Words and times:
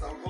It's 0.00 0.06
a 0.06 0.27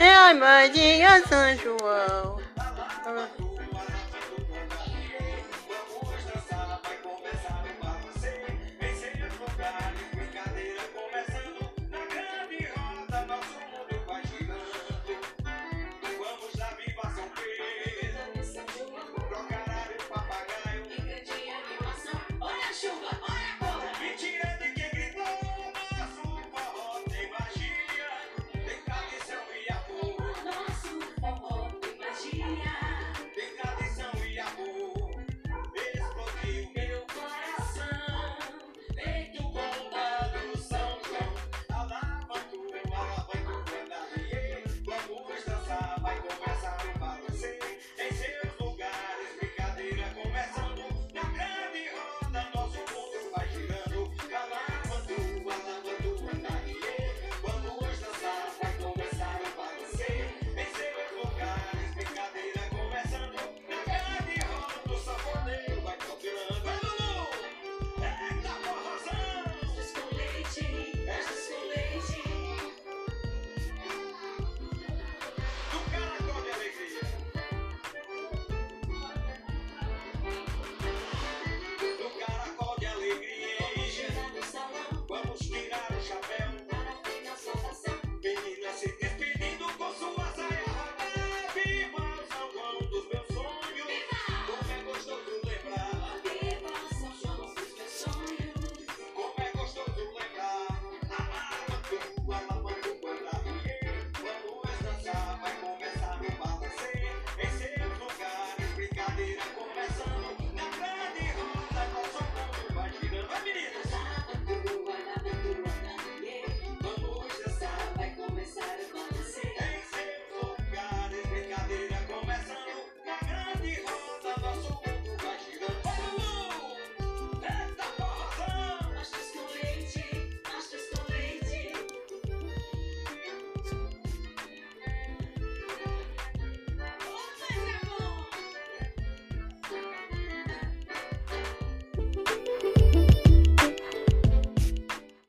É 0.00 0.14
a 0.14 0.34
Maria 0.34 1.22
São 1.26 1.56
João. 1.56 2.38